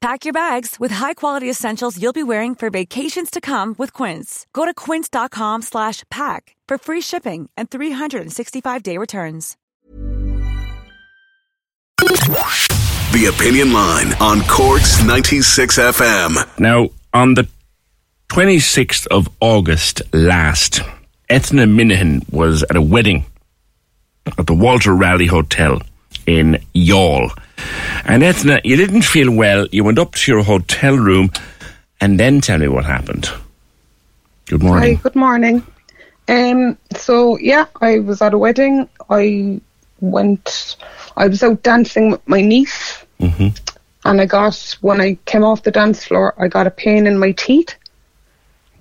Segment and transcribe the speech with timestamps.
[0.00, 4.46] Pack your bags with high-quality essentials you'll be wearing for vacations to come with Quince.
[4.54, 9.58] Go to quince.com slash pack for free shipping and 365-day returns.
[11.98, 16.58] The Opinion Line on Cork's 96 FM.
[16.58, 17.46] Now, on the
[18.28, 20.80] 26th of August last,
[21.28, 23.26] Eithne Minahan was at a wedding
[24.38, 25.82] at the Walter Raleigh Hotel
[26.26, 27.36] in Youghal.
[28.04, 29.66] And Eithne, you didn't feel well.
[29.70, 31.30] You went up to your hotel room
[32.00, 33.28] and then tell me what happened.
[34.46, 34.96] Good morning.
[34.96, 35.66] Hi, good morning.
[36.28, 38.88] Um, so yeah, I was at a wedding.
[39.08, 39.60] I
[40.00, 40.76] went.
[41.16, 43.48] I was out dancing with my niece, hmm
[44.04, 47.18] and I got when I came off the dance floor, I got a pain in
[47.18, 47.74] my teeth.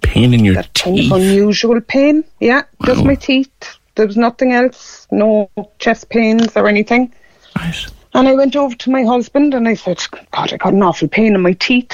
[0.02, 1.12] Pain in your That kind teeth.
[1.12, 2.24] of unusual pain.
[2.40, 3.52] Yeah, just my teeth.
[3.96, 5.08] There was nothing else.
[5.12, 5.50] No
[5.80, 7.14] chest pains or anything.
[7.58, 7.86] Right.
[8.14, 11.08] And I went over to my husband and I said, God, I got an awful
[11.08, 11.92] pain in my teeth.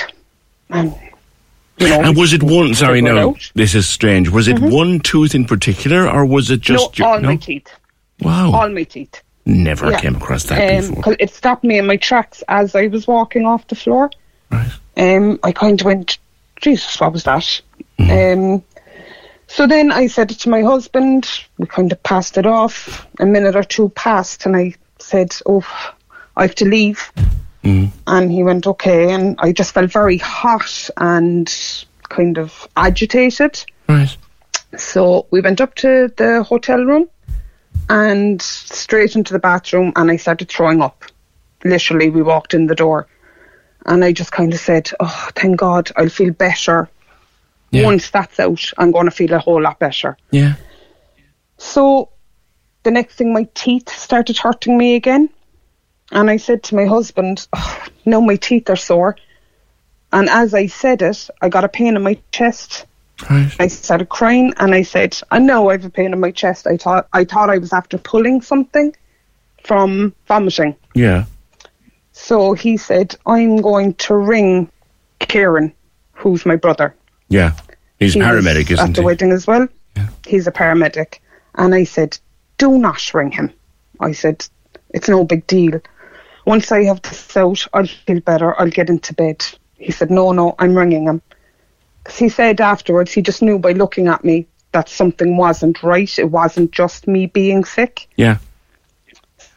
[0.70, 0.94] And,
[1.78, 2.02] you know.
[2.02, 2.74] And was it one?
[2.74, 3.36] Sorry, no, out.
[3.36, 3.60] Mm-hmm.
[3.60, 4.30] this is strange.
[4.30, 7.68] Was it one tooth in particular, or was it just no, your, all my teeth.
[8.22, 9.22] Wow, All my teeth.
[9.46, 10.00] never yeah.
[10.00, 11.04] came across that Um, before.
[11.04, 14.10] 'cause it stopped me in my tracks as I was walking off the floor.
[14.50, 14.72] Right.
[14.96, 16.18] Um, I kind of went,
[16.62, 17.62] Jesus, what was that?
[18.00, 18.40] Mm-hmm.
[18.56, 18.64] Um,
[19.48, 21.28] so then I said it to my husband.
[21.58, 23.06] We kind of passed it off.
[23.20, 25.64] A minute or two passed, and I said, "Oh,
[26.38, 27.12] I have to leave."
[27.64, 27.98] Mm-hmm.
[28.08, 31.54] And he went, "Okay." And I just felt very hot and
[32.10, 33.64] kind of agitated.
[33.90, 34.16] Right.
[34.78, 37.10] So we went up to the hotel room
[37.90, 41.06] and straight into the bathroom, and I started throwing up.
[41.64, 43.08] Literally, we walked in the door,
[43.86, 46.90] and I just kind of said, "Oh, thank God, I'll feel better."
[47.72, 47.86] Yeah.
[47.86, 50.18] Once that's out, I'm going to feel a whole lot better.
[50.32, 50.54] Yeah.
[51.58, 52.10] So
[52.84, 55.30] the next thing, my teeth started hurting me again.
[56.12, 59.18] And I said to my husband, oh, now my teeth are sore.
[60.14, 62.86] And as I said it, I got a pain in my chest.
[63.30, 63.52] Right.
[63.60, 66.68] I started crying and I said, I know I have a pain in my chest.
[66.68, 68.96] I thought I thought I was after pulling something
[69.64, 70.76] from vomiting.
[70.94, 71.26] Yeah.
[72.12, 74.70] So he said, I'm going to ring
[75.20, 75.74] Kieran,
[76.14, 76.96] who's my brother.
[77.30, 77.54] Yeah.
[78.00, 78.90] He's a He was paramedic, isn't he?
[78.92, 79.68] at the wedding as well.
[79.96, 80.10] Yeah.
[80.28, 81.20] He's a paramedic.
[81.56, 82.18] And I said,
[82.58, 83.52] do not ring him.
[84.00, 84.46] I said,
[84.90, 85.82] it's no big deal.
[86.46, 88.60] Once I have this out, I'll feel better.
[88.60, 89.46] I'll get into bed.
[89.78, 91.22] He said, no, no, I'm ringing him.
[92.18, 96.20] he said afterwards, he just knew by looking at me that something wasn't right.
[96.20, 98.08] It wasn't just me being sick.
[98.16, 98.38] Yeah.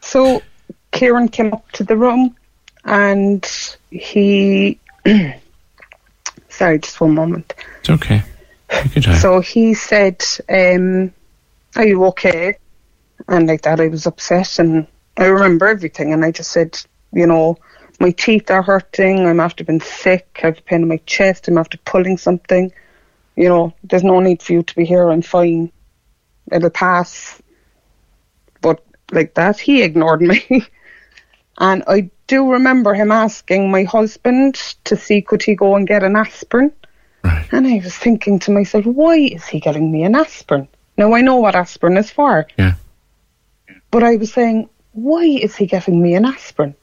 [0.00, 0.43] So
[0.93, 2.37] Kieran came up to the room
[2.84, 3.47] and
[3.91, 4.78] he.
[6.48, 7.54] Sorry, just one moment.
[7.81, 8.22] It's okay.
[8.71, 9.19] Take your time.
[9.19, 11.12] So he said, um,
[11.77, 12.56] Are you okay?
[13.28, 14.87] And like that, I was upset and
[15.18, 16.12] I remember everything.
[16.12, 16.78] And I just said,
[17.12, 17.58] You know,
[18.00, 19.26] my teeth are hurting.
[19.26, 20.40] I'm after being sick.
[20.42, 21.48] I have a pain in my chest.
[21.48, 22.72] I'm after pulling something.
[23.36, 25.10] You know, there's no need for you to be here.
[25.10, 25.70] I'm fine.
[26.50, 27.40] It'll pass.
[28.60, 30.44] But like that, he ignored me.
[31.58, 34.54] and I do remember him asking my husband
[34.84, 36.72] to see could he go and get an aspirin.
[37.24, 37.46] Right.
[37.52, 40.68] And I was thinking to myself, why is he getting me an aspirin?
[40.96, 42.74] Now I know what aspirin is for, Yeah.
[43.90, 44.68] but I was saying,
[45.03, 46.74] why is he getting me an aspirin?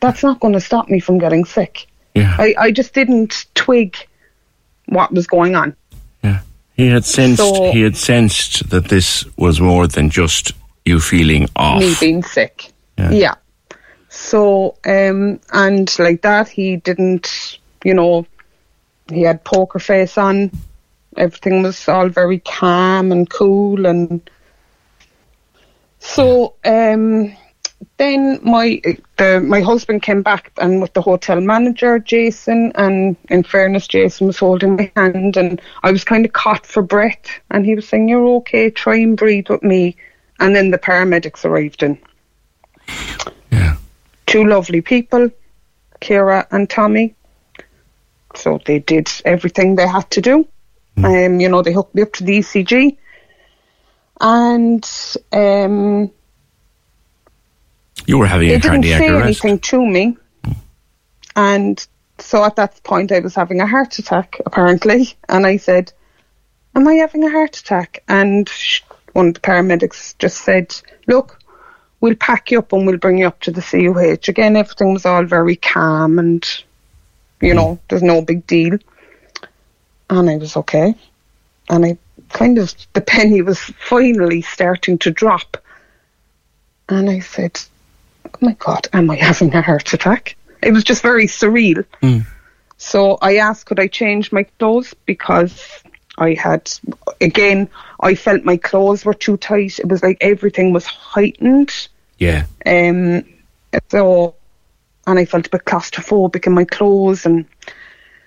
[0.00, 1.86] That's not going to stop me from getting sick.
[2.14, 2.34] Yeah.
[2.38, 3.96] I, I just didn't twig
[4.86, 5.76] what was going on.
[6.22, 6.40] yeah.
[6.74, 7.38] He had sensed.
[7.38, 10.52] So- he had sensed that this was more than just
[10.84, 11.80] you feeling off.
[11.80, 12.72] me being sick.
[12.98, 13.10] Yeah.
[13.10, 13.34] Yeah.
[14.08, 18.26] So, um, and like that, he didn't, you know,
[19.10, 20.50] he had poker face on.
[21.16, 24.28] Everything was all very calm and cool, and
[26.02, 27.32] so um,
[27.96, 28.82] then my
[29.18, 34.26] the my husband came back and with the hotel manager Jason, and in fairness, Jason
[34.26, 37.88] was holding my hand, and I was kind of caught for breath, and he was
[37.88, 38.68] saying, "You're okay.
[38.68, 39.96] Try and breathe with me."
[40.40, 41.96] And then the paramedics arrived in.
[43.52, 43.76] Yeah.
[44.26, 45.30] Two lovely people,
[46.00, 47.14] Kira and Tommy.
[48.34, 50.48] So they did everything they had to do.
[50.96, 52.96] Um, you know, they hooked me up to the ECG.
[54.22, 54.88] And
[55.32, 56.10] um,
[58.06, 59.24] You were having they a didn't cardiac say arrest.
[59.24, 60.16] anything to me.
[61.34, 61.84] And
[62.18, 65.14] so at that point, I was having a heart attack, apparently.
[65.28, 65.92] And I said,
[66.74, 68.02] Am I having a heart attack?
[68.08, 68.48] And
[69.12, 70.74] one of the paramedics just said,
[71.08, 71.38] Look,
[72.00, 74.28] we'll pack you up and we'll bring you up to the CUH.
[74.30, 76.46] Again, everything was all very calm and,
[77.40, 78.78] you know, there's no big deal.
[80.08, 80.94] And I was okay.
[81.68, 81.98] And I
[82.28, 85.56] kind of, the penny was finally starting to drop.
[86.88, 87.60] And I said,
[88.26, 90.36] oh my God, am I having a heart attack?
[90.62, 91.84] It was just very surreal.
[92.76, 94.94] So I asked, could I change my clothes?
[95.06, 95.82] Because
[96.18, 96.70] I had,
[97.20, 97.68] again,
[98.00, 99.78] I felt my clothes were too tight.
[99.78, 101.88] It was like everything was heightened.
[102.18, 102.46] Yeah.
[102.66, 103.24] Um,
[103.88, 104.34] so,
[105.06, 107.46] and I felt a bit claustrophobic in my clothes, and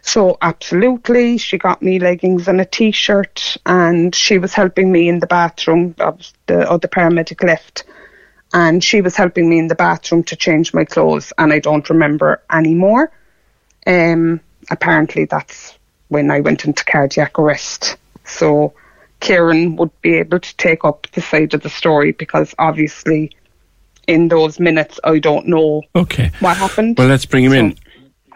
[0.05, 5.19] so absolutely, she got me leggings and a t-shirt, and she was helping me in
[5.19, 5.95] the bathroom.
[6.45, 7.83] The other paramedic left,
[8.53, 11.89] and she was helping me in the bathroom to change my clothes, and I don't
[11.89, 13.11] remember anymore.
[13.87, 15.77] Um, apparently, that's
[16.09, 17.97] when I went into cardiac arrest.
[18.23, 18.73] So.
[19.21, 23.31] Kieran would be able to take up the side of the story because obviously
[24.07, 26.31] in those minutes I don't know Okay.
[26.41, 26.97] what happened.
[26.97, 27.77] Well, let's bring him So- in.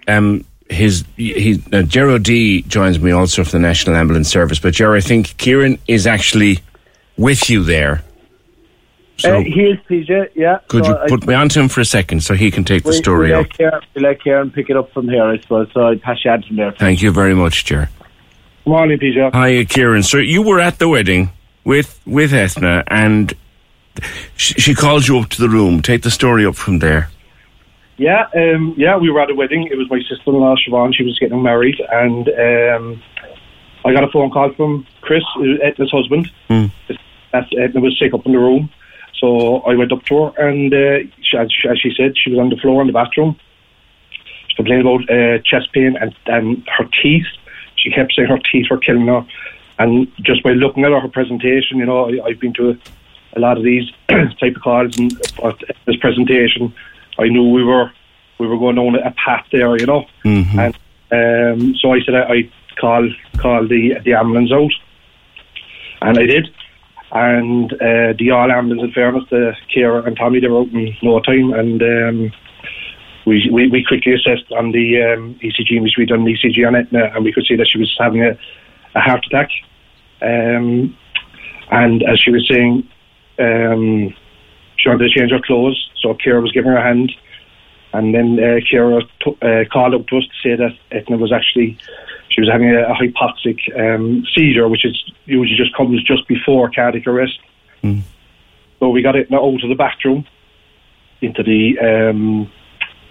[0.07, 4.73] Um, his he uh, Ger O'Dea joins me also from the National Ambulance Service, but
[4.73, 6.59] Gero, I think Kieran is actually
[7.17, 8.03] with you there.
[9.17, 10.59] So uh, he is PJ, yeah.
[10.69, 12.83] could so you put me on to him for a second so he can take
[12.83, 15.67] the story we Kieran, we let Kieran pick it up from here, I suppose.
[15.73, 16.71] So I'd pass you on from there.
[16.71, 17.89] Thank you very much, Ger.
[18.65, 19.33] Morning, PJ.
[19.33, 20.03] Hi, Kieran.
[20.03, 21.31] So you were at the wedding
[21.65, 23.33] with with Eithne, and
[24.37, 25.81] she, she called you up to the room.
[25.81, 27.09] Take the story up from there.
[27.99, 29.67] Yeah, um, yeah, we were at a wedding.
[29.69, 30.95] It was my sister-in-law, Siobhan.
[30.95, 33.03] She was getting married, and um,
[33.83, 36.31] I got a phone call from Chris, uh, Eithne's husband.
[36.49, 36.71] Mm.
[37.33, 38.69] Eithne was sick up in the room,
[39.19, 42.29] so I went up to her, and uh, she, as, she- as she said, she
[42.31, 43.37] was on the floor in the bathroom.
[44.47, 47.27] She complained about uh, chest pain and, and her teeth.
[47.75, 49.27] She kept saying her teeth were killing her,
[49.77, 52.77] and just by looking at her, her presentation, you know, I, I've been to a,
[53.35, 53.91] a lot of these
[54.39, 55.11] type of calls, and
[55.43, 55.51] uh,
[55.85, 56.73] this presentation,
[57.19, 57.91] I knew we were
[58.39, 60.05] we were going on a path there, you know.
[60.59, 60.75] And
[61.11, 64.71] um, so I said I, I call call the the ambulance out,
[66.01, 66.47] and I did.
[67.11, 70.95] And uh, the Youghal ambulance, in fairness, the Kira and Tommy, they were out in
[71.01, 72.31] no time, and um,
[73.25, 76.75] we, we we quickly assessed on the um, ECG, which we done the ECG on
[76.75, 78.37] it, and we could see that she was having a,
[78.95, 79.49] a heart attack.
[80.21, 80.95] Um,
[81.71, 82.87] and as she was saying,
[83.39, 84.13] um,
[84.79, 87.11] she wanted to change her clothes, so Kira was giving her a hand.
[87.91, 91.33] And then uh, Kira t- uh, called up to us to say that Eithne was
[91.33, 91.77] actually,
[92.29, 94.95] she was having a, a hypoxic um, seizure, which is
[95.25, 97.39] usually just comes just before cardiac arrest.
[98.79, 100.25] So we got Eithne out of the bathroom
[101.21, 102.49] into the um,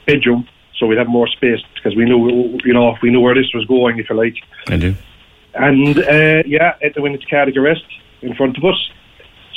[0.06, 0.49] bedroom,
[0.79, 3.67] so we'd have more space because we knew, you know, we knew where this was
[3.67, 4.37] going, if you like.
[4.69, 4.94] I do.
[5.55, 7.85] And uh, yeah, Eithne went into cardiac arrest
[8.23, 8.91] in front of us.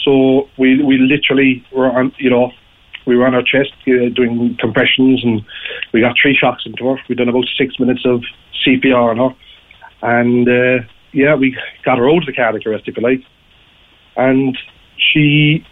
[0.04, 2.52] So we we literally were on, you know,
[3.06, 5.42] we were on our chest uh, doing compressions, and
[5.94, 6.96] we got three shocks into her.
[7.08, 8.24] We done about six minutes of
[8.66, 9.36] CPR on her,
[10.02, 13.24] and uh, yeah, we got her out of the cardiac arrest, if you like.
[14.16, 14.58] And
[14.98, 15.66] she,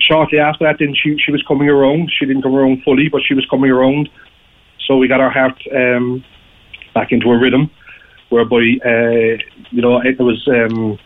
[0.00, 2.10] shortly after that, then she she was coming around.
[2.18, 4.08] She didn't come around fully, but she was coming around.
[4.86, 6.24] So we got her heart um,
[6.94, 7.70] back into a rhythm,
[8.28, 9.36] whereby uh,
[9.70, 10.46] you know it was.
[10.48, 10.98] Um,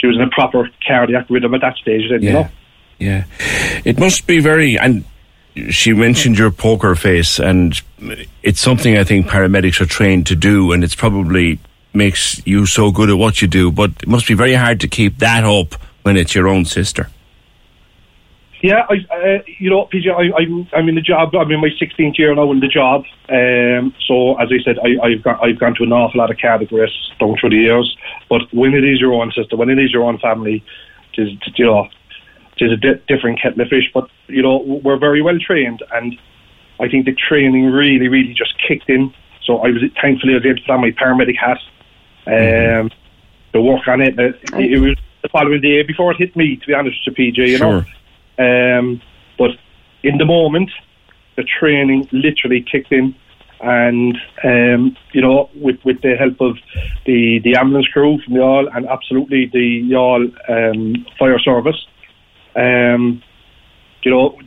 [0.00, 2.34] she was in a proper cardiac rhythm at that stage, then, you Yeah.
[2.34, 2.48] know.
[2.98, 3.24] Yeah.
[3.84, 4.78] It must be very.
[4.78, 5.04] And
[5.70, 7.80] she mentioned your poker face, and
[8.42, 11.58] it's something I think paramedics are trained to do, and it's probably
[11.94, 14.88] makes you so good at what you do, but it must be very hard to
[14.88, 17.08] keep that up when it's your own sister.
[18.60, 21.34] Yeah, I, uh, you know, PJ, I, I'm I'm in the job.
[21.34, 23.04] I'm in my 16th year now in the job.
[23.28, 26.38] Um, so as I said, I, I've got I've gone to an awful lot of
[26.42, 27.96] arrests down through the years.
[28.28, 30.64] But when it is your own sister, when it is your own family,
[31.16, 31.88] it is you know,
[32.56, 33.90] it is a di- different kettle of fish.
[33.94, 36.18] But you know, we're very well trained, and
[36.80, 39.14] I think the training really, really just kicked in.
[39.44, 41.58] So I was thankfully I was able to put on my paramedic hat,
[42.26, 42.90] um,
[43.52, 44.18] to work on it.
[44.18, 46.56] It, it was the following day before it hit me.
[46.56, 47.84] To be honest with you, PJ, you know.
[48.38, 49.02] Um,
[49.36, 49.50] but
[50.02, 50.70] in the moment,
[51.36, 53.14] the training literally kicked in,
[53.60, 56.56] and um, you know, with with the help of
[57.06, 61.86] the the ambulance crew from the Youghal, and absolutely the Youghal um, fire service,
[62.54, 63.22] Um,
[64.02, 64.38] you know,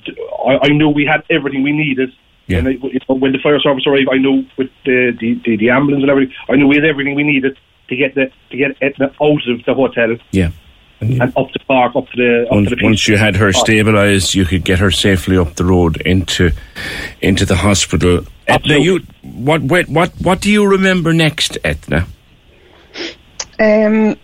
[0.45, 2.11] I, I knew we had everything we needed.
[2.47, 2.59] Yeah.
[2.59, 5.57] And I, you know, when the fire service arrived, I knew with the, the, the,
[5.57, 7.57] the ambulance and everything, I knew we had everything we needed
[7.89, 10.49] to get the to get Eithne out of the hotel Yeah.
[11.01, 13.49] And up to park, up to the up Once, to the once you had her
[13.49, 16.51] stabilised, you could get her safely up the road into
[17.21, 18.23] into the hospital.
[18.47, 22.05] Eithne, you what what what what do you remember next, Eithne?
[23.59, 24.15] Um,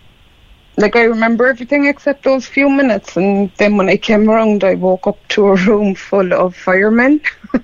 [0.76, 4.74] like I remember everything except those few minutes, and then when I came around, I
[4.74, 7.20] woke up to a room full of firemen.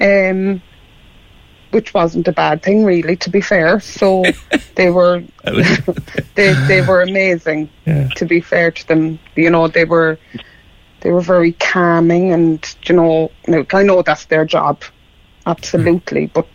[0.00, 0.62] um,
[1.70, 3.80] which wasn't a bad thing, really, to be fair.
[3.80, 4.24] So
[4.74, 5.22] they were
[6.34, 7.68] they they were amazing.
[7.86, 8.08] Yeah.
[8.16, 10.18] To be fair to them, you know, they were
[11.00, 13.30] they were very calming, and you know,
[13.72, 14.82] I know that's their job,
[15.46, 16.46] absolutely, but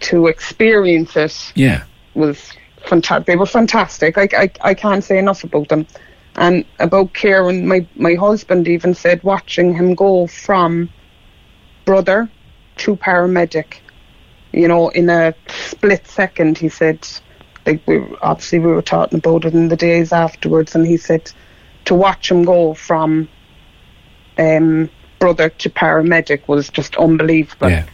[0.00, 1.82] to experience it Yeah.
[2.14, 2.52] was
[2.86, 3.26] fantastic.
[3.26, 4.16] They were fantastic.
[4.16, 5.86] I, I, I can't say enough about them.
[6.36, 10.88] And about Kieran, my, my husband even said watching him go from
[11.84, 12.30] brother
[12.76, 13.74] to paramedic,
[14.52, 17.06] you know, in a split second, he said,
[17.66, 21.30] like we obviously we were talking about it in the days afterwards, and he said
[21.84, 23.28] to watch him go from
[24.38, 27.70] um, brother to paramedic was just unbelievable.
[27.70, 27.86] Yeah.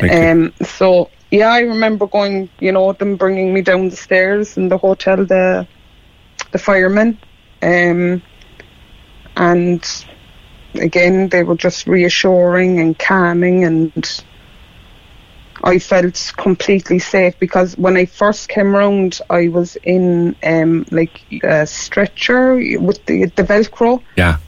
[0.00, 4.56] Like Um, so yeah, I remember going, you know, them bringing me down the stairs
[4.56, 5.66] in the hotel, the
[6.52, 7.18] the firemen,
[7.62, 8.22] um,
[9.36, 10.04] and
[10.74, 14.22] again they were just reassuring and calming, and
[15.64, 21.20] I felt completely safe because when I first came around, I was in um, like
[21.42, 24.02] a stretcher with the the Velcro.
[24.16, 24.38] Yeah.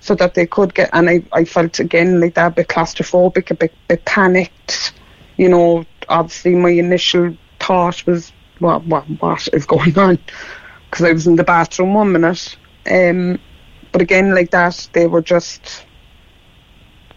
[0.00, 3.50] so that they could get and I, I felt again like that a bit claustrophobic
[3.50, 4.92] a bit, bit panicked
[5.36, 5.84] you know.
[6.08, 10.18] Obviously my initial thought was what what, what is going on?
[10.90, 12.56] Because I was in the bathroom one minute.
[12.90, 13.38] Um,
[13.92, 15.86] but again like that they were just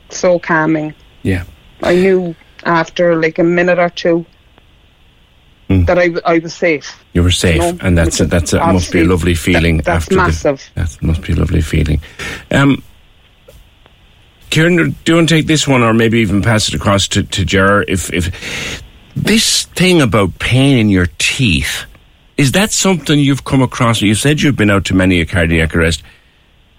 [0.09, 0.93] so calming.
[1.23, 1.43] Yeah.
[1.83, 2.35] I knew
[2.65, 4.25] after like a minute or two
[5.69, 5.85] Mm.
[5.85, 9.01] that I was safe You were safe, No, and that's a, that's a, must be
[9.01, 10.71] a lovely feeling that- that's after massive.
[10.75, 10.81] the.
[10.83, 11.99] That must be a lovely feeling.
[12.51, 12.81] Um,
[14.49, 17.23] Kieran, do you want to take this one, or maybe even pass it across to
[17.23, 17.83] to Ger?
[17.87, 18.81] If if
[19.13, 21.83] this thing about pain in your teeth
[22.37, 24.01] is that something you've come across?
[24.01, 26.01] You said you've been out to many a cardiac arrest.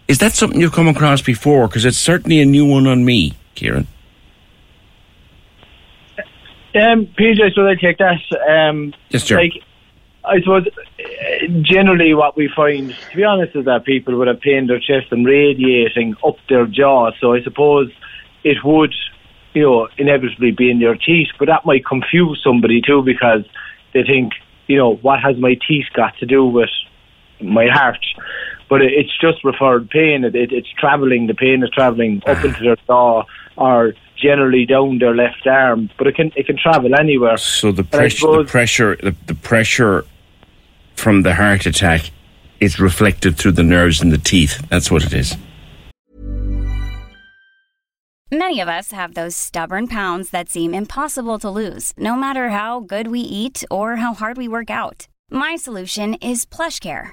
[0.06, 1.66] Is that something you've come across before?
[1.68, 3.86] Because it's certainly a new one on me, Kieran.
[6.74, 8.20] Um, PJ, so I take that.
[8.48, 9.36] Um, Yes, Ger.
[9.36, 9.62] like,
[10.24, 14.40] I suppose uh, generally what we find, to be honest, is that people would have
[14.40, 17.10] pain in their chest and radiating up their jaw.
[17.20, 17.90] So I suppose
[18.44, 18.94] it would,
[19.54, 23.44] you know, inevitably be in your teeth, but that might confuse somebody too because
[23.94, 24.32] they think,
[24.66, 26.70] you know, what has my teeth got to do with
[27.40, 28.04] my heart?
[28.68, 30.24] But it's just referred pain.
[30.24, 31.26] It, it, it's travelling.
[31.26, 33.24] The pain is travelling up into their jaw
[33.56, 35.90] or generally down their left arm.
[35.98, 37.36] But it can it can travel anywhere.
[37.36, 40.04] So the And pressure, the pressure, the, the pressure
[40.96, 42.10] from the heart attack
[42.60, 44.66] is reflected through the nerves in the teeth.
[44.68, 45.36] That's what it is.
[48.30, 52.80] Many of us have those stubborn pounds that seem impossible to lose, no matter how
[52.80, 55.08] good we eat or how hard we work out.
[55.30, 57.12] My solution is PlushCare.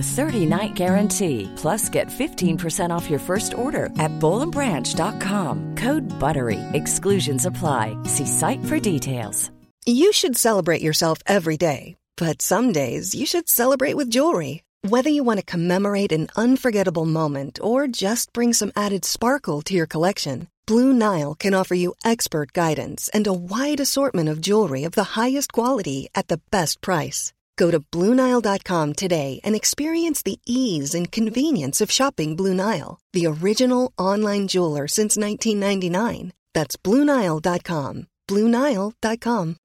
[0.01, 1.47] 30-night guarantee.
[1.55, 5.75] Plus, get 15% off your first order at bowlandbranch.com.
[5.75, 6.59] Code BUTTERY.
[6.73, 7.95] Exclusions apply.
[8.05, 9.51] See site for details.
[9.85, 14.63] You should celebrate yourself every day, but some days you should celebrate with jewelry.
[14.87, 19.73] Whether you want to commemorate an unforgettable moment or just bring some added sparkle to
[19.73, 24.83] your collection, Blue Nile can offer you expert guidance and a wide assortment of jewelry
[24.83, 27.33] of the highest quality at the best price.
[27.57, 33.27] Go to BlueNile.com today and experience the ease and convenience of shopping Blue Nile, the
[33.27, 36.33] original online jeweler since 1999.
[36.53, 38.07] That's BlueNile.com.
[38.27, 39.55] BlueNile.com.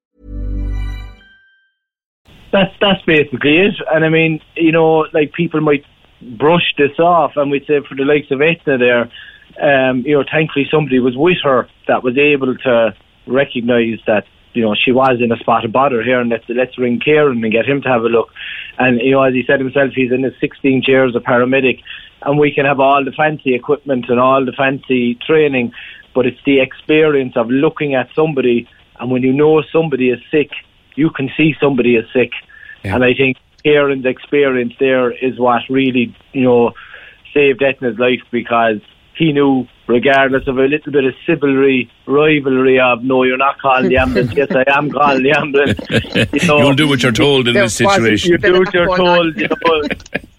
[2.53, 3.75] That's that's basically it.
[3.93, 5.85] And I mean, you know, like people might
[6.39, 7.33] brush this off.
[7.37, 9.11] And we'd say for the likes of Eithne there,
[9.61, 12.95] um, you know, thankfully somebody was with her that was able to
[13.27, 14.25] recognise that
[14.57, 17.45] you know she was in a spot of bother here, and let's let's ring Kieran
[17.45, 18.31] and get him to have a look.
[18.79, 21.83] And you know, as he said himself, he's in his 16 years as a paramedic,
[22.23, 25.73] and we can have all the fancy equipment and all the fancy training,
[26.15, 30.51] but it's the experience of looking at somebody, and when you know somebody is sick,
[30.95, 32.33] you can see somebody is sick,
[32.83, 32.95] yeah.
[32.95, 36.73] and I think Kieran's experience there is what really you know
[37.35, 38.81] saved Eithne's life because
[39.17, 43.89] he knew, regardless of a little bit of civilry, rivalry of no, you're not calling
[43.89, 44.35] the ambulance.
[44.35, 46.33] yes, I am calling the ambulance.
[46.33, 48.33] You know, You'll do what you're told in this situation.
[48.33, 49.37] You do what you're told.
[49.37, 49.89] You know,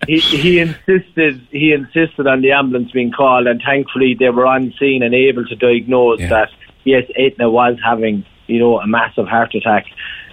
[0.08, 1.42] he, he insisted.
[1.50, 5.46] He insisted on the ambulance being called, and thankfully they were on scene and able
[5.46, 6.30] to diagnose yeah.
[6.30, 6.50] that
[6.88, 9.86] yes, Eithne was having you know a massive heart attack.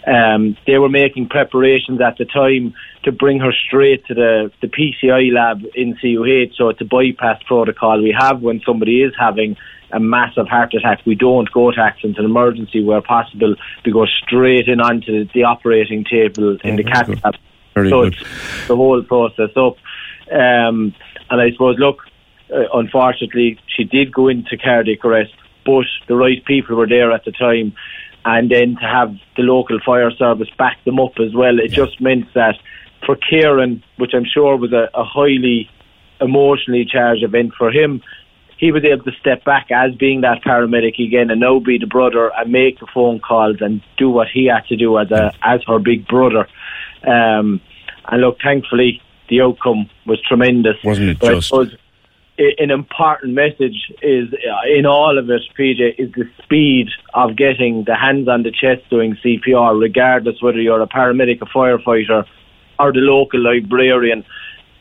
[0.06, 4.66] Um, they were making preparations at the time to bring her straight to the, the
[4.66, 6.56] PCI lab in CUH.
[6.56, 9.56] So it's a bypass protocol we have when somebody is having
[9.92, 11.00] a massive heart attack.
[11.06, 13.54] We don't go to accident and emergency where possible.
[13.84, 17.37] We go straight in onto the operating table in oh, the cath lab.
[17.75, 18.14] Very so good.
[18.14, 19.76] it's the whole process up.
[20.30, 20.94] Um,
[21.30, 22.02] and I suppose, look,
[22.52, 25.32] uh, unfortunately, she did go into cardiac arrest,
[25.64, 27.75] but the right people were there at the time
[28.25, 31.59] and then to have the local fire service back them up as well.
[31.59, 31.85] It yeah.
[31.85, 32.57] just meant that
[33.04, 35.69] for Kieran, which I'm sure was a, a highly
[36.21, 38.02] emotionally charged event for him,
[38.57, 41.87] he was able to step back as being that paramedic again and now be the
[41.87, 45.33] brother and make the phone calls and do what he had to do as a
[45.43, 46.49] as her big brother.
[47.07, 47.61] Um,
[48.07, 50.76] and look, thankfully, the outcome was tremendous.
[50.85, 51.76] Wasn't it but just?
[52.36, 57.84] An important message is uh, in all of it, PJ, is the speed of getting
[57.84, 62.26] the hands on the chest doing CPR, regardless whether you're a paramedic, a firefighter,
[62.78, 64.24] or the local librarian.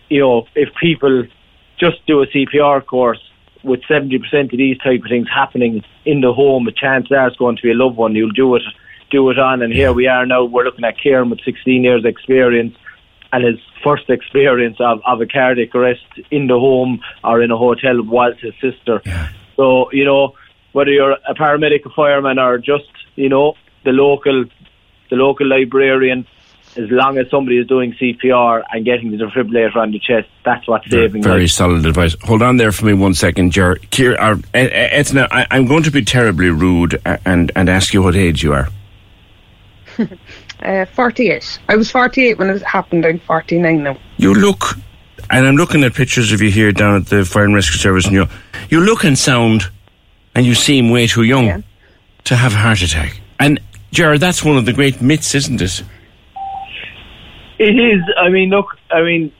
[0.09, 1.25] You know, if people
[1.79, 3.21] just do a CPR course
[3.63, 7.57] with 70% of these type of things happening in the home, a chance there's going
[7.57, 8.15] to be a loved one.
[8.15, 8.63] You'll do it,
[9.11, 10.43] do it on, and here we are now.
[10.43, 12.75] We're looking at Kieran with 16 years experience
[13.33, 17.57] and his first experience of, of a cardiac arrest in the home or in a
[17.57, 19.01] hotel was his sister.
[19.05, 19.29] Yeah.
[19.57, 20.35] So, you know,
[20.71, 24.45] whether you're a paramedic, a fireman, or just, you know, the local,
[25.09, 26.27] the local librarian,
[26.77, 30.67] as long as somebody is doing CPR and getting the defibrillator on the chest, that's
[30.67, 31.23] what's saving.
[31.23, 31.51] Very life.
[31.51, 32.15] solid advice.
[32.23, 33.75] Hold on there for me one second, Ger.
[33.89, 38.15] Kier, uh, Eithne, I, I'm going to be terribly rude and, and ask you what
[38.15, 38.69] age you are.
[40.61, 41.59] Uh, 48.
[41.69, 43.05] I was 48 when it happened.
[43.05, 43.97] I'm 49 now.
[44.17, 44.77] You look,
[45.29, 48.05] and I'm looking at pictures of you here down at the Fire and Rescue Service,
[48.05, 48.27] and you,
[48.69, 49.69] you look and sound,
[50.35, 51.61] and you seem way too young yeah.
[52.25, 53.19] to have a heart attack.
[53.39, 53.59] And,
[53.91, 55.83] Jared, that's one of the great myths, isn't it?
[57.59, 58.01] It is.
[58.17, 59.31] I mean, look, I mean,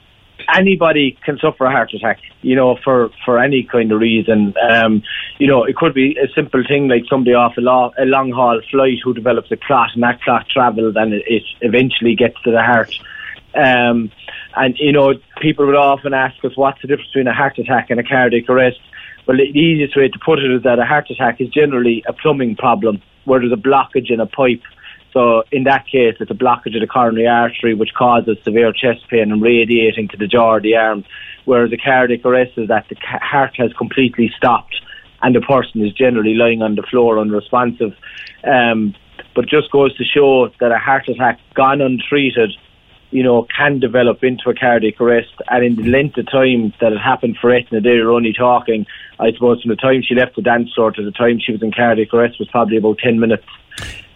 [0.54, 4.54] anybody can suffer a heart attack, you know, for, for any kind of reason.
[4.70, 5.04] Um,
[5.38, 8.32] you know, it could be a simple thing like somebody off a, lo- a long
[8.32, 12.42] haul flight who develops a clot and that clot travels and it, it eventually gets
[12.44, 12.94] to the heart.
[13.56, 14.12] Um,
[14.56, 17.90] and, you know, people would often ask us what's the difference between a heart attack
[17.90, 18.80] and a cardiac arrest.
[19.26, 22.14] Well, the easiest way to put it is that a heart attack is generally a
[22.14, 24.62] plumbing problem where there's a blockage in a pipe
[25.14, 29.08] so in that case, it's a blockage of the coronary artery which causes severe chest
[29.10, 31.06] pain and radiating to the jaw or the arm.
[31.46, 34.76] Whereas a cardiac arrest is that the heart has completely stopped
[35.22, 37.94] and the person is generally lying on the floor unresponsive.
[38.44, 38.96] Um,
[39.36, 42.52] but just goes to show that a heart attack gone untreated,
[43.14, 45.34] you know, can develop into a cardiac arrest.
[45.48, 48.88] And in the length of time that it happened for Eithne, they were only talking,
[49.20, 51.62] I suppose, from the time she left the dance floor to the time she was
[51.62, 53.46] in cardiac arrest was probably about 10 minutes.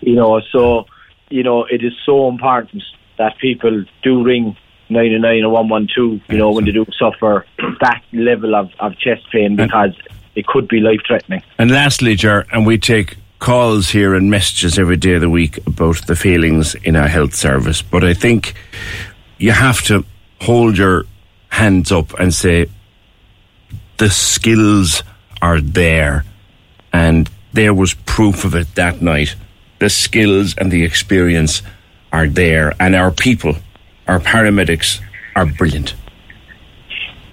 [0.01, 0.85] You know, so
[1.29, 2.83] you know it is so important
[3.17, 4.57] that people do ring
[4.89, 7.45] 99 or 112, you know, when they do suffer
[7.81, 9.93] that level of, of chest pain because
[10.35, 11.41] it could be life threatening.
[11.57, 15.57] And lastly, Ger, and we take calls here and messages every day of the week
[15.67, 18.53] about the failings in our health service, but I think
[19.37, 20.05] you have to
[20.41, 21.05] hold your
[21.49, 22.69] hands up and say
[23.97, 25.03] the skills
[25.41, 26.25] are there
[26.91, 29.35] and there was proof of it that night
[29.79, 31.61] the skills and the experience
[32.11, 33.55] are there, and our people,
[34.07, 35.01] our paramedics,
[35.35, 35.93] are brilliant.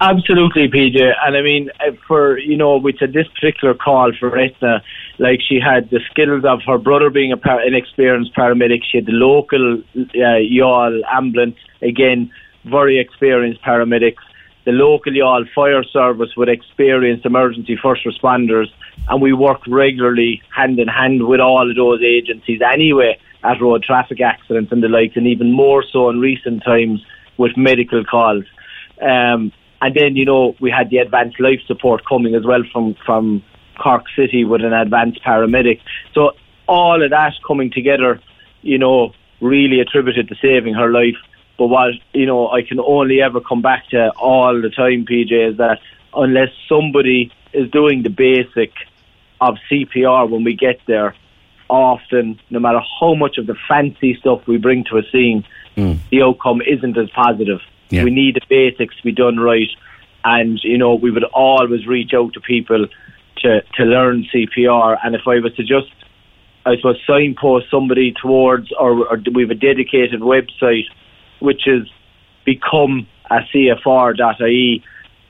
[0.04, 1.14] Absolutely, PJ.
[1.24, 4.82] And I mean, uh, for you know, with this particular call for Eithne,
[5.18, 8.82] like she had the skills of her brother being a par- an experienced paramedic.
[8.90, 12.30] She had the local uh, Youghal ambulance, again,
[12.66, 14.22] very experienced paramedics.
[14.66, 18.68] The local Youghal fire service with experienced emergency first responders
[19.08, 23.82] and we work regularly hand in hand with all of those agencies anyway at road
[23.82, 27.04] traffic accidents and the like, and even more so in recent times
[27.38, 28.44] with medical calls.
[29.00, 32.94] Um, and then you know we had the advanced life support coming as well from
[33.04, 33.42] from
[33.78, 35.80] Cork City with an advanced paramedic.
[36.14, 36.32] So
[36.66, 38.20] all of that coming together,
[38.62, 41.16] you know, really attributed to saving her life.
[41.58, 45.50] But what you know, I can only ever come back to all the time, PJ,
[45.52, 45.78] is that
[46.14, 48.72] unless somebody is doing the basic
[49.40, 51.14] of CPR when we get there,
[51.68, 55.44] often, no matter how much of the fancy stuff we bring to a scene,
[55.76, 55.98] mm.
[56.10, 57.60] the outcome isn't as positive.
[57.90, 58.04] Yeah.
[58.04, 59.70] We need the basics to be done right.
[60.24, 62.86] And, you know, we would always reach out to people
[63.38, 64.98] to, to learn CPR.
[65.04, 65.92] And if I was to just,
[66.64, 70.84] I suppose, signpost somebody towards, or, or we have a dedicated website,
[71.40, 71.86] which is
[72.44, 74.82] become a CFR.ie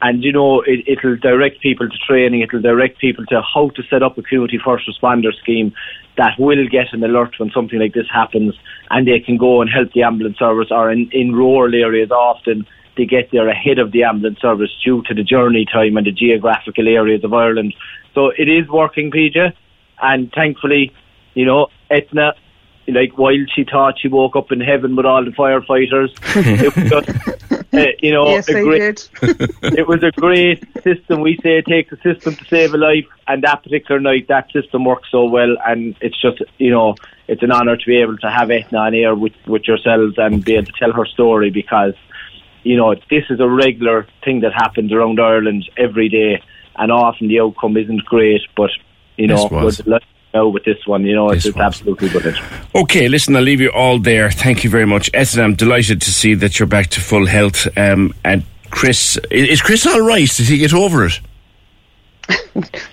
[0.04, 2.42] and you know it, it'll direct people to training.
[2.42, 5.72] It'll direct people to how to set up a community first responder scheme
[6.18, 8.54] that will get an alert when something like this happens.
[8.90, 12.66] And they can go and help the ambulance service or in, in rural areas often
[12.98, 16.12] they get there ahead of the ambulance service due to the journey time and the
[16.12, 17.74] geographical areas of Ireland.
[18.14, 19.54] So it is working PJ
[20.02, 20.92] and thankfully
[21.32, 22.34] you know Eithne
[22.88, 26.10] like while she thought she woke up in heaven with all the firefighters.
[26.36, 31.20] it was just, uh, you know, yes, a great, it was a great system.
[31.20, 34.50] We say it takes a system to save a life, and that particular night, that
[34.52, 36.94] system worked so well, and it's just, you know,
[37.28, 40.44] it's an honour to be able to have Eithne on air with, with yourselves and
[40.44, 41.94] be able to tell her story because,
[42.62, 46.42] you know, this is a regular thing that happens around Ireland every day,
[46.76, 48.70] and often the outcome isn't great, but
[49.16, 49.48] you know,
[50.34, 51.06] now with this one.
[51.06, 52.38] You know, it's, it's absolutely brilliant.
[52.74, 54.30] Okay, listen, I'll leave you all there.
[54.30, 55.42] Thank you very much, Eithne.
[55.42, 57.66] I'm delighted to see that you're back to full health.
[57.78, 60.28] Um, and Chris, is Chris all right?
[60.28, 61.20] Did he get over it?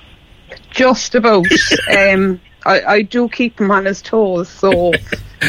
[0.71, 1.45] Just about.
[1.97, 4.69] um, I, I, do keep him on his toes, so.
[4.71, 4.93] well,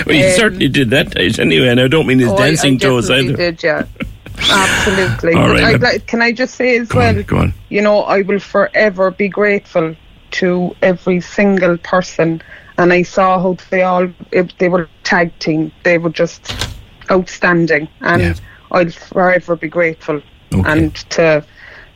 [0.07, 2.79] he um, certainly did that anyway, and I don't mean his oh, dancing I, I
[2.79, 3.37] toes either.
[3.37, 3.85] Did, yeah.
[4.51, 5.35] Absolutely.
[5.35, 7.17] All right, I, can I just say as go well?
[7.17, 7.55] On, go on.
[7.69, 9.95] You know, I will forever be grateful
[10.33, 12.43] to every single person,
[12.79, 14.09] and I saw how they all
[14.59, 15.73] they were tag team.
[15.85, 16.55] They were just
[17.11, 18.35] outstanding, and yeah.
[18.71, 20.23] I'll forever be grateful.
[20.53, 20.71] Okay.
[20.71, 21.45] And to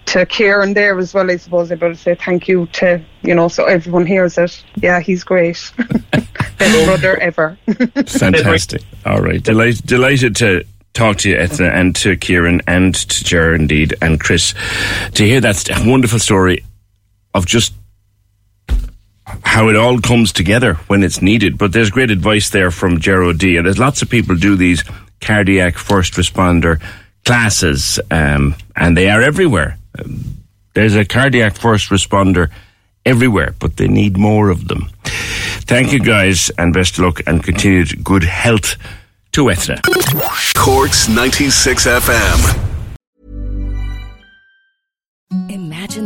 [0.07, 3.49] to Kieran there as well, I suppose I better say thank you to you know
[3.49, 4.65] so everyone hears it.
[4.77, 5.73] Yeah, he's great,
[6.59, 7.59] best brother ever.
[8.07, 8.83] Fantastic.
[9.05, 13.55] All right, delighted delighted to talk to you, Eithne, and to Kieran, and to Ger,
[13.55, 14.55] indeed, and Chris,
[15.15, 16.65] to hear that wonderful story
[17.35, 17.75] of just
[19.45, 21.59] how it all comes together when it's needed.
[21.59, 23.57] But there's great advice there from Ger O'Dea.
[23.59, 24.85] And there's lots of people do these
[25.21, 26.81] cardiac first responder
[27.25, 29.79] classes, um, and they are everywhere.
[30.75, 32.51] There's a cardiac first responder
[33.05, 34.91] everywhere, but they need more of them.
[35.05, 38.77] Thank you guys, and best of luck and continued good health
[39.33, 39.81] to Eithne.
[40.55, 42.63] Cork's 96 FM.
[45.49, 46.06] Imagine